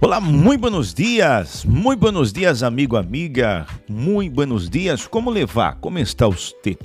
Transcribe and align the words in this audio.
Olá, 0.00 0.20
muito 0.20 0.60
buenos 0.60 0.94
dias, 0.94 1.64
muito 1.64 1.98
buenos 1.98 2.32
dias, 2.32 2.62
amigo, 2.62 2.96
amiga, 2.96 3.66
muito 3.88 4.32
buenos 4.32 4.70
dias. 4.70 5.08
Como 5.08 5.28
levar? 5.28 5.80
Como 5.80 5.98
está 5.98 6.28
você? 6.28 6.78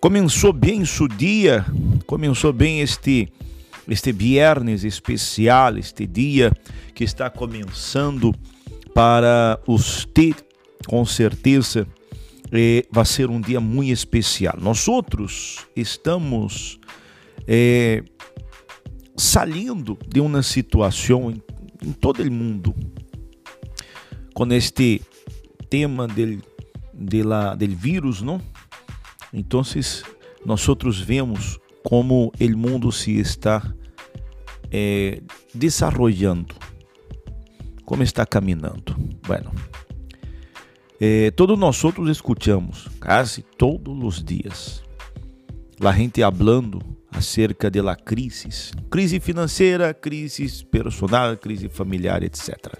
Começou 0.00 0.52
bem 0.52 0.84
seu 0.84 1.08
dia? 1.08 1.66
Começou 2.06 2.52
bem 2.52 2.80
este 2.80 3.28
este 3.88 4.12
viernes 4.12 4.84
especial, 4.84 5.76
este 5.76 6.06
dia 6.06 6.52
que 6.94 7.02
está 7.02 7.28
começando 7.28 8.32
para 8.94 9.58
você, 9.66 10.32
com 10.86 11.04
certeza, 11.04 11.84
eh, 12.52 12.86
vai 12.92 13.04
ser 13.04 13.28
um 13.28 13.40
dia 13.40 13.60
muito 13.60 13.90
especial. 13.90 14.54
Nós 14.60 14.86
outros 14.86 15.66
estamos 15.74 16.78
eh, 17.48 18.04
saindo 19.16 19.98
de 20.06 20.20
uma 20.20 20.44
situação 20.44 21.34
em, 21.84 21.92
todo 21.92 22.22
o 22.22 22.30
mundo 22.30 22.74
com 24.34 24.46
este 24.52 25.02
tema 25.70 26.06
del, 26.08 26.42
de 26.92 27.22
la, 27.22 27.54
del 27.54 27.74
vírus, 27.74 28.22
não? 28.22 28.40
Então, 29.32 29.62
nós 30.44 30.68
outros 30.68 31.00
vemos 31.00 31.58
como 31.82 32.32
o 32.38 32.56
mundo 32.56 32.90
se 32.90 33.18
está 33.18 33.74
eh, 34.70 35.22
desarrollando, 35.52 36.54
como 37.84 38.02
está 38.02 38.24
caminhando. 38.24 38.96
Bueno, 39.26 39.52
eh, 41.00 41.30
todos 41.32 41.58
nós 41.58 41.82
outros 41.84 42.08
escutamos, 42.08 42.88
quase 43.00 43.42
todos 43.42 44.02
os 44.02 44.24
dias, 44.24 44.82
a 45.80 45.92
gente 45.92 46.20
falando 46.20 46.80
acerca 47.10 47.70
de 47.70 47.80
la 47.80 47.96
crise, 47.96 48.48
crise 48.90 49.20
financeira, 49.20 49.94
crise 49.94 50.64
personal, 50.64 51.36
crise 51.38 51.68
familiar, 51.68 52.22
etc. 52.22 52.76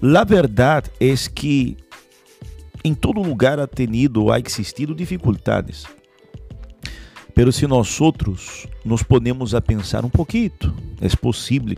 La 0.00 0.24
verdade 0.24 0.90
é 0.98 1.14
que 1.32 1.76
em 2.84 2.94
todo 2.94 3.22
lugar 3.22 3.60
ha 3.60 3.66
tenido, 3.66 4.32
ha 4.32 4.38
existido 4.38 4.94
dificuldades. 4.94 5.86
Pero 7.34 7.52
se 7.52 7.66
nós 7.66 8.00
outros 8.00 8.66
nos 8.84 9.02
ponemos 9.02 9.54
a 9.54 9.60
pensar 9.60 10.04
um 10.04 10.10
pouquinho, 10.10 10.52
é 11.00 11.08
possível 11.16 11.76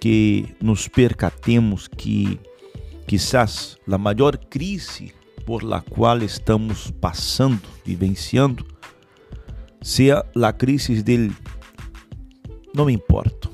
que 0.00 0.54
nos 0.60 0.88
percatemos 0.88 1.86
que 1.86 2.38
quizás 3.06 3.76
a 3.90 3.98
maior 3.98 4.36
crise 4.36 5.14
por 5.44 5.62
la 5.62 5.80
qual 5.80 6.22
estamos 6.22 6.90
passando, 7.00 7.62
vivenciando, 7.84 8.66
seja 9.80 10.24
a 10.34 10.52
crise 10.52 11.02
del 11.02 11.32
não 12.74 12.86
me 12.86 12.92
importo, 12.92 13.50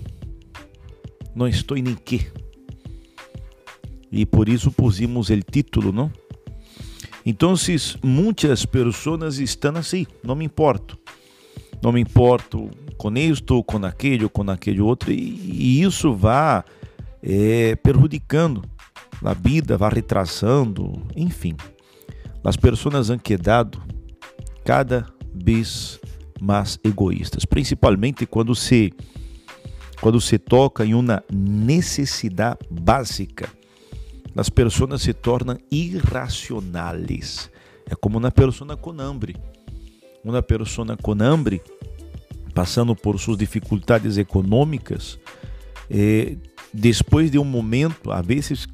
não 1.34 1.48
estou 1.48 1.76
nem 1.76 1.94
que. 1.94 2.30
E 4.10 4.24
por 4.24 4.48
isso 4.48 4.70
pusimos 4.70 5.28
o 5.28 5.40
título, 5.42 5.92
não? 5.92 6.10
Então, 7.26 7.54
muitas 8.02 8.64
pessoas 8.64 9.38
estão 9.38 9.76
assim, 9.76 10.06
não 10.22 10.34
me 10.34 10.44
importo. 10.44 10.98
Não 11.82 11.92
me 11.92 12.00
importo 12.00 12.70
com 12.96 13.12
isto, 13.16 13.62
com 13.64 13.84
aquele, 13.84 14.28
com 14.28 14.50
aquele 14.50 14.80
outro, 14.80 15.12
e, 15.12 15.82
isso 15.82 16.14
vai 16.14 16.64
é, 17.22 17.76
prejudicando 17.76 18.62
a 19.22 19.34
vida, 19.34 19.76
vai 19.76 19.92
retrasando, 19.94 21.06
enfim. 21.14 21.54
As 22.44 22.56
pessoas 22.56 23.10
han 23.10 23.18
quedado 23.18 23.82
cada 24.64 25.06
vez 25.34 26.00
mais 26.40 26.78
egoístas, 26.84 27.44
principalmente 27.44 28.26
quando 28.26 28.54
se 28.54 28.92
quando 30.00 30.20
se 30.20 30.38
toca 30.38 30.84
em 30.84 30.94
uma 30.94 31.24
necessidade 31.32 32.60
básica 32.70 33.48
as 34.38 34.48
pessoas 34.48 35.02
se 35.02 35.12
tornam 35.12 35.58
irracionais. 35.68 37.50
É 37.90 37.96
como 37.96 38.18
uma 38.18 38.30
pessoa 38.30 38.76
com 38.76 38.92
hambre. 39.00 39.36
Uma 40.22 40.40
pessoa 40.40 40.96
com 40.96 41.12
hambre, 41.20 41.60
passando 42.54 42.94
por 42.94 43.18
suas 43.18 43.36
dificuldades 43.36 44.16
econômicas, 44.16 45.18
eh, 45.90 46.36
depois 46.72 47.32
de 47.32 47.38
um 47.38 47.44
momento, 47.44 48.12
às 48.12 48.24
vezes 48.24 48.68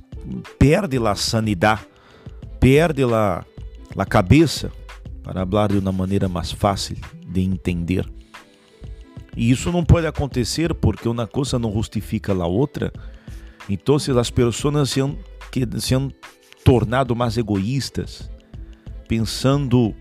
perde 0.58 0.98
a 0.98 1.14
sanidade, 1.14 1.86
perde 2.60 3.02
a, 3.04 3.42
a 3.96 4.04
cabeça, 4.04 4.70
para 5.22 5.46
falar 5.46 5.68
de 5.68 5.78
uma 5.78 5.92
maneira 5.92 6.28
mais 6.28 6.52
fácil 6.52 6.96
de 7.26 7.40
entender. 7.40 8.06
E 9.36 9.50
isso 9.50 9.72
não 9.72 9.84
pode 9.84 10.06
acontecer 10.06 10.74
porque 10.74 11.08
uma 11.08 11.26
coisa 11.26 11.58
não 11.58 11.72
justifica 11.72 12.32
a 12.32 12.46
outra. 12.46 12.92
Então, 13.68 13.96
as 13.96 14.30
pessoas 14.30 14.90
se 14.90 15.00
que 15.50 15.80
se 15.80 15.94
han 15.94 16.10
tornado 16.64 17.14
mais 17.14 17.36
egoístas, 17.36 18.30
pensando 19.08 19.94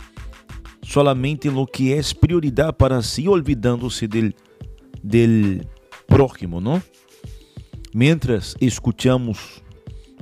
solamente 0.83 1.49
no 1.49 1.65
que 1.65 1.93
é 1.93 2.01
prioridade 2.19 2.73
para 2.73 3.01
si, 3.01 3.27
olvidando-se 3.27 4.07
del, 4.07 4.33
del 5.03 5.67
próximo, 6.07 6.59
não? 6.59 6.81
Mientras 7.93 8.55
escutamos 8.59 9.61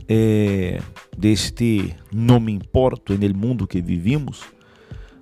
eh, 0.07 0.81
deste 1.17 1.95
não 2.11 2.39
me 2.39 2.51
importo 2.51 3.17
no 3.17 3.33
mundo 3.33 3.67
que 3.67 3.81
vivimos, 3.81 4.43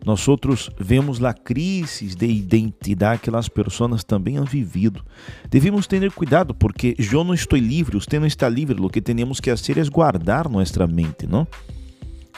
nós 0.05 0.27
outros 0.27 0.69
vemos 0.79 1.21
a 1.23 1.33
crise 1.33 2.15
de 2.15 2.25
identidade 2.25 3.21
que 3.21 3.35
as 3.35 3.49
pessoas 3.49 4.03
também 4.03 4.37
han 4.37 4.45
vivido. 4.45 5.03
Devemos 5.49 5.87
ter 5.87 6.09
cuidado 6.11 6.53
porque 6.53 6.95
eu 6.97 7.23
não 7.23 7.33
estou 7.33 7.59
livre, 7.59 7.99
você 7.99 8.17
não 8.17 8.25
está 8.25 8.47
livre. 8.47 8.81
O 8.81 8.89
que 8.89 9.01
temos 9.01 9.39
que 9.39 9.49
fazer 9.49 9.77
é 9.77 9.83
guardar 9.85 10.47
nossa 10.47 10.87
mente, 10.87 11.27
não? 11.27 11.45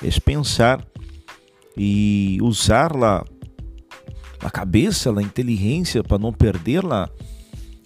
É 0.03 0.19
pensar 0.19 0.83
e 1.77 2.39
usar 2.41 2.91
a, 2.95 3.23
a 4.41 4.49
cabeça, 4.49 5.15
a 5.15 5.21
inteligência 5.21 6.03
para 6.03 6.17
não 6.17 6.33
perder 6.33 6.83
a, 6.85 7.07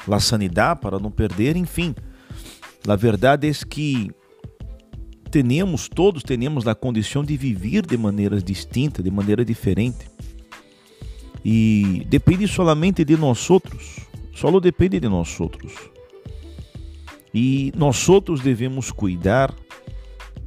a 0.10 0.20
sanidade, 0.22 0.80
para 0.80 1.00
não 1.00 1.12
perder, 1.12 1.58
enfim. 1.58 1.94
A 2.88 2.96
verdade 2.96 3.50
é 3.50 3.54
que 3.68 4.10
temos, 5.44 5.90
todos 5.90 6.24
temos 6.24 6.68
a 6.68 6.76
condição 6.76 7.24
de 7.24 7.36
viver 7.36 7.86
de 7.86 7.98
maneiras 7.98 8.44
distintas, 8.44 9.04
de 9.04 9.12
maneira 9.12 9.44
diferente. 9.44 10.06
E 11.44 12.06
depende 12.10 12.48
solamente 12.48 13.04
de 13.04 13.18
nós 13.18 13.50
outros, 13.50 14.00
só 14.34 14.60
depende 14.60 15.00
de 15.00 15.10
nós 15.10 15.40
outros. 15.40 15.74
E 17.34 17.72
nós 17.76 18.08
outros 18.08 18.40
devemos 18.40 18.92
cuidar 18.92 19.54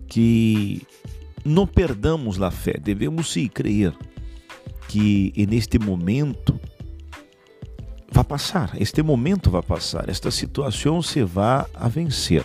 que 0.09 0.83
não 1.45 1.67
perdamos 1.67 2.41
a 2.41 2.51
fé, 2.51 2.79
devemos 2.83 3.31
sim 3.31 3.47
crer 3.47 3.95
que 4.89 5.33
neste 5.49 5.79
momento 5.79 6.59
vai 8.11 8.25
passar, 8.25 8.73
este 8.81 9.03
momento 9.03 9.51
vai 9.51 9.63
passar, 9.63 10.09
esta 10.09 10.31
situação 10.31 11.03
se 11.03 11.23
vai 11.23 11.65
a 11.75 11.89
vencer. 11.89 12.45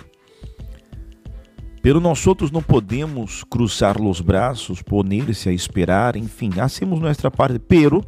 Pero 1.84 2.00
nós 2.00 2.26
outros 2.26 2.50
não 2.50 2.64
podemos 2.64 3.44
cruzar 3.44 4.02
os 4.02 4.22
braços, 4.22 4.82
poner-se 4.82 5.50
a 5.50 5.52
esperar, 5.52 6.16
enfim, 6.16 6.50
hacemos 6.62 7.02
nossa 7.02 7.30
parte, 7.30 7.60
pero 7.60 8.02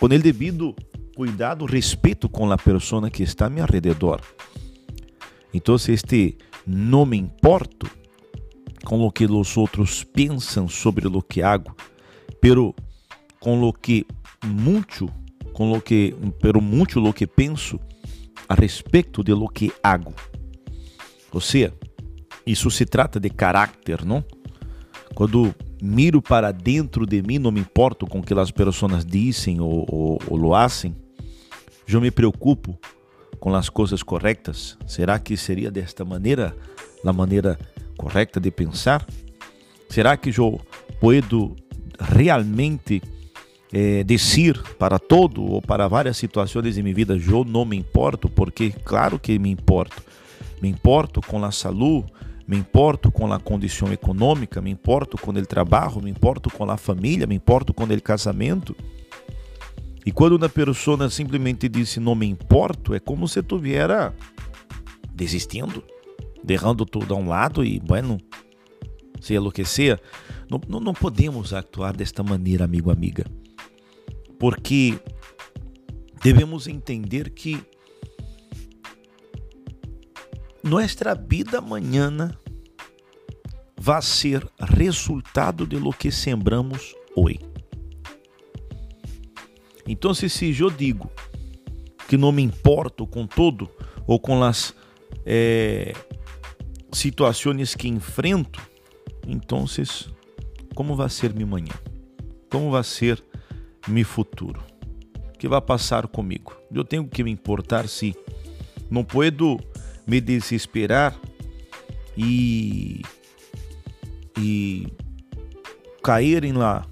com 0.00 0.06
o 0.06 0.08
devido 0.08 0.74
cuidado, 1.14 1.66
respeito 1.66 2.26
com 2.26 2.50
a 2.50 2.56
pessoa 2.56 3.10
que 3.10 3.22
está 3.22 3.46
a 3.46 3.50
meu 3.50 3.66
redor. 3.66 4.22
Então, 5.52 5.74
este 5.76 6.38
não 6.66 7.04
me 7.04 7.18
importo 7.18 7.86
com 8.82 9.02
o 9.02 9.12
que 9.12 9.26
os 9.26 9.56
outros 9.58 10.02
pensam 10.02 10.66
sobre 10.66 11.06
o 11.06 11.20
que 11.20 11.42
hago, 11.42 11.76
pero 12.40 12.74
com 13.40 13.62
o 13.62 13.74
que 13.74 14.06
muito, 14.42 15.06
com 15.52 15.72
o 15.72 15.82
que, 15.82 16.16
pero 16.40 16.62
muito 16.62 16.98
lo 16.98 17.12
que 17.12 17.26
penso 17.26 17.78
a 18.48 18.54
respeito 18.54 19.22
de 19.22 19.34
lo 19.34 19.50
que 19.50 19.70
hago. 19.82 20.14
Ou 21.30 21.42
seja, 21.42 21.74
isso 22.46 22.70
se 22.70 22.84
trata 22.84 23.18
de 23.18 23.30
caráter, 23.30 24.04
não? 24.04 24.24
Quando 25.14 25.54
miro 25.80 26.20
para 26.20 26.50
dentro 26.50 27.06
de 27.06 27.22
mim, 27.22 27.38
não 27.38 27.52
me 27.52 27.60
importo 27.60 28.06
com 28.06 28.18
o 28.18 28.22
que 28.22 28.34
as 28.34 28.50
pessoas 28.50 29.04
dizem 29.04 29.60
ou, 29.60 29.86
ou, 29.88 30.18
ou 30.28 30.36
lo 30.36 30.54
hacen, 30.54 30.94
eu 31.86 32.00
me 32.00 32.10
preocupo 32.10 32.78
com 33.38 33.54
as 33.54 33.68
coisas 33.68 34.02
corretas. 34.02 34.76
Será 34.86 35.18
que 35.18 35.36
seria 35.36 35.70
desta 35.70 36.04
maneira 36.04 36.56
a 37.04 37.12
maneira 37.12 37.58
correta 37.96 38.40
de 38.40 38.50
pensar? 38.50 39.06
Será 39.88 40.16
que 40.16 40.30
eu 40.30 40.60
posso 40.98 41.54
realmente 42.00 43.02
eh, 43.72 44.02
dizer 44.02 44.60
para 44.78 44.98
todo 44.98 45.44
ou 45.44 45.60
para 45.60 45.86
várias 45.86 46.16
situações 46.16 46.74
de 46.74 46.82
minha 46.82 46.94
vida, 46.94 47.16
eu 47.16 47.44
não 47.44 47.64
me 47.64 47.76
importo? 47.76 48.28
Porque 48.28 48.70
claro 48.84 49.18
que 49.18 49.38
me 49.38 49.50
importo. 49.50 50.02
Me 50.62 50.68
importo 50.68 51.20
com 51.20 51.44
a 51.44 51.50
saúde, 51.50 52.10
me 52.46 52.56
importo 52.56 53.10
com 53.10 53.32
a 53.32 53.40
condição 53.40 53.92
econômica, 53.92 54.60
me 54.60 54.70
importo 54.70 55.16
com 55.16 55.30
o 55.30 55.46
trabalho, 55.46 56.02
me 56.02 56.10
importo 56.10 56.50
com 56.50 56.70
a 56.70 56.76
família, 56.76 57.26
me 57.26 57.34
importo 57.34 57.72
com 57.72 57.84
o 57.84 58.02
casamento. 58.02 58.76
E 60.04 60.12
quando 60.12 60.36
uma 60.36 60.48
pessoa 60.48 61.08
simplesmente 61.08 61.68
disse 61.68 61.98
não 61.98 62.14
me 62.14 62.26
importo, 62.26 62.94
é 62.94 63.00
como 63.00 63.26
se 63.26 63.42
tuviera 63.42 64.14
desistindo, 65.14 65.82
derrando 66.42 66.84
tudo 66.84 67.14
a 67.14 67.16
um 67.16 67.28
lado 67.28 67.64
e, 67.64 67.80
bueno, 67.80 68.18
se 69.20 69.34
enlouquecer. 69.34 69.98
Não, 70.50 70.60
não, 70.68 70.80
não 70.80 70.92
podemos 70.92 71.54
atuar 71.54 71.96
desta 71.96 72.22
maneira, 72.22 72.64
amigo, 72.64 72.90
amiga, 72.90 73.24
porque 74.38 74.98
devemos 76.22 76.66
entender 76.66 77.30
que 77.30 77.58
nossa 80.64 81.14
vida 81.14 81.58
amanhã 81.58 82.36
vai 83.76 84.00
ser 84.00 84.48
resultado 84.58 85.66
de 85.66 85.76
lo 85.76 85.92
que 85.92 86.10
sembramos 86.10 86.94
hoje. 87.14 87.40
Então, 89.86 90.14
se 90.14 90.58
eu 90.58 90.70
digo 90.70 91.10
que 92.08 92.16
não 92.16 92.32
me 92.32 92.42
importo 92.42 93.06
com 93.06 93.26
tudo 93.26 93.68
ou 94.06 94.18
com 94.18 94.42
as 94.42 94.74
é, 95.26 95.92
situações 96.90 97.74
que 97.74 97.86
enfrento, 97.86 98.58
então, 99.26 99.66
como 100.74 100.96
vai 100.96 101.10
ser 101.10 101.34
minha 101.34 101.46
manhã? 101.46 101.74
Como 102.50 102.70
vai 102.70 102.84
ser 102.84 103.22
meu 103.86 104.04
futuro? 104.06 104.62
O 105.28 105.38
que 105.38 105.46
vai 105.46 105.60
passar 105.60 106.06
comigo? 106.06 106.56
Eu 106.72 106.84
tenho 106.84 107.06
que 107.06 107.22
me 107.22 107.30
importar 107.30 107.86
se 107.86 108.16
não 108.90 109.04
puedo 109.04 109.58
me 110.06 110.20
desesperar 110.20 111.18
e 112.16 113.02
e 114.38 114.92
cair 116.02 116.44
em 116.44 116.52
la 116.52 116.86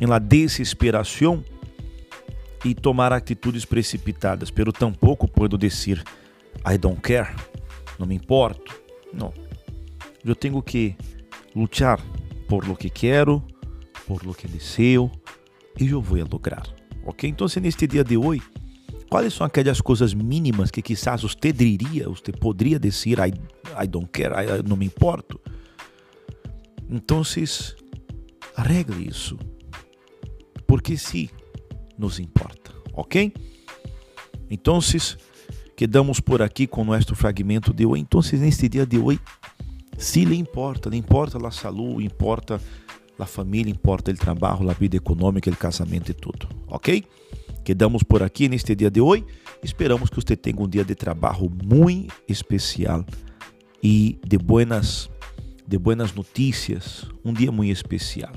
em 0.00 0.06
la 0.06 0.18
desesperação 0.18 1.42
e 2.64 2.74
tomar 2.74 3.12
atitudes 3.12 3.64
precipitadas, 3.64 4.50
pero 4.50 4.72
tampouco 4.72 5.28
puedo 5.28 5.56
dizer 5.56 6.02
I 6.68 6.76
don't 6.76 7.00
care, 7.00 7.34
não 7.98 8.06
me 8.06 8.14
importo. 8.14 8.74
Não. 9.12 9.32
Eu 10.24 10.34
tenho 10.34 10.60
que 10.62 10.96
lutar 11.54 12.00
por 12.48 12.66
lo 12.66 12.76
que 12.76 12.90
quero, 12.90 13.42
por 14.06 14.24
lo 14.24 14.34
que 14.34 14.48
desejo 14.48 15.10
e 15.78 15.90
eu 15.90 16.00
vou 16.00 16.18
lograr. 16.30 16.66
Ok? 17.04 17.28
Então, 17.28 17.46
neste 17.62 17.86
dia 17.86 18.02
de 18.02 18.16
hoje, 18.16 18.42
quais 19.08 19.32
são 19.34 19.46
aquelas 19.46 19.80
coisas 19.80 20.14
mínimas 20.14 20.70
que 20.70 20.82
quizás 20.82 21.22
você 21.22 21.52
diria, 21.52 22.08
você 22.08 22.32
poderia 22.32 22.78
dizer 22.78 23.18
I, 23.18 23.32
I 23.82 23.86
don't 23.86 24.08
care, 24.08 24.34
I, 24.34 24.68
não 24.68 24.76
me 24.76 24.86
importo? 24.86 25.40
Então, 26.88 27.22
arregle 28.56 29.08
isso. 29.08 29.38
Porque 30.66 30.96
sim, 30.96 31.28
nos 31.96 32.18
importa, 32.18 32.72
ok? 32.92 33.32
Então, 34.50 34.80
quedamos 35.76 36.20
por 36.20 36.42
aqui 36.42 36.66
com 36.66 36.84
nosso 36.84 37.14
fragmento 37.14 37.72
de 37.72 37.84
hoje. 37.84 38.02
Então, 38.02 38.20
neste 38.38 38.68
dia 38.68 38.86
de 38.86 38.98
hoje, 38.98 39.20
se 39.98 40.24
lhe 40.24 40.36
importa, 40.36 40.88
lhe 40.88 40.96
importa 40.96 41.44
a 41.44 41.50
saúde, 41.50 42.04
importa 42.04 42.60
a 43.18 43.26
família, 43.26 43.70
importa 43.70 44.10
o 44.10 44.14
trabalho, 44.14 44.68
a 44.68 44.74
vida 44.74 44.96
econômica, 44.96 45.50
o 45.50 45.56
casamento 45.56 46.10
e 46.10 46.14
tudo, 46.14 46.48
ok? 46.66 47.04
Quedamos 47.66 48.04
por 48.04 48.22
aqui 48.22 48.48
neste 48.48 48.76
dia 48.76 48.88
de 48.88 49.00
hoje. 49.00 49.26
Esperamos 49.60 50.08
que 50.08 50.14
você 50.14 50.36
tenha 50.36 50.56
um 50.60 50.68
dia 50.68 50.84
de 50.84 50.94
trabalho 50.94 51.50
muito 51.64 52.14
especial 52.28 53.04
e 53.82 54.20
de 54.24 54.38
buenas, 54.38 55.10
de 55.66 55.76
buenas 55.76 56.14
notícias, 56.14 57.06
um 57.24 57.32
dia 57.32 57.50
muito 57.50 57.72
especial, 57.72 58.30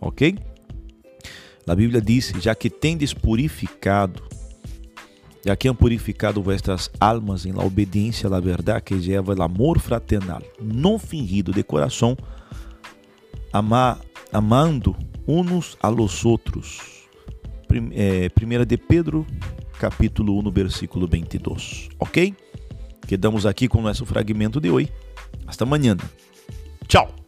ok? 0.00 0.38
A 1.66 1.74
Bíblia 1.74 2.00
diz: 2.00 2.32
já 2.40 2.54
que 2.54 2.70
tendes 2.70 3.12
purificado, 3.12 4.22
já 5.44 5.56
que 5.56 5.66
han 5.66 5.74
purificado 5.74 6.40
vuestras 6.40 6.88
almas 7.00 7.44
em 7.46 7.50
la 7.50 7.64
obediência 7.64 8.32
à 8.32 8.38
verdade 8.38 8.84
que 8.84 8.94
lleva 8.94 9.34
o 9.34 9.42
amor 9.42 9.80
fraternal, 9.80 10.42
não 10.62 10.96
fingido 10.96 11.52
de 11.52 11.64
coração, 11.64 12.16
ama, 13.52 13.98
amando 14.32 14.94
uns 15.26 15.76
a 15.82 15.88
los 15.88 16.24
outros. 16.24 16.99
Primeira 18.34 18.66
de 18.66 18.76
Pedro, 18.76 19.24
capítulo 19.78 20.36
1, 20.38 20.50
versículo 20.50 21.06
22. 21.06 21.88
Ok? 21.98 22.34
Quedamos 23.06 23.46
aqui 23.46 23.68
com 23.68 23.78
o 23.78 23.82
nosso 23.82 24.04
fragmento 24.04 24.60
de 24.60 24.70
hoje. 24.70 24.92
Hasta 25.46 25.64
amanhã. 25.64 25.96
Tchau! 26.88 27.19